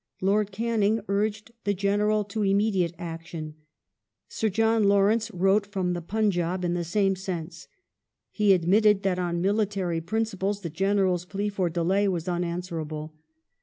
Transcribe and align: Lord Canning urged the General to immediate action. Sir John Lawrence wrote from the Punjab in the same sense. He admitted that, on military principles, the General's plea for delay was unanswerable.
Lord 0.19 0.51
Canning 0.51 0.99
urged 1.07 1.51
the 1.63 1.75
General 1.75 2.23
to 2.23 2.41
immediate 2.41 2.95
action. 2.97 3.53
Sir 4.29 4.49
John 4.49 4.85
Lawrence 4.85 5.29
wrote 5.29 5.67
from 5.67 5.93
the 5.93 6.01
Punjab 6.01 6.65
in 6.65 6.73
the 6.73 6.83
same 6.83 7.15
sense. 7.15 7.67
He 8.31 8.51
admitted 8.53 9.03
that, 9.03 9.19
on 9.19 9.41
military 9.43 10.01
principles, 10.01 10.61
the 10.61 10.71
General's 10.71 11.25
plea 11.25 11.49
for 11.49 11.69
delay 11.69 12.07
was 12.07 12.27
unanswerable. 12.27 13.13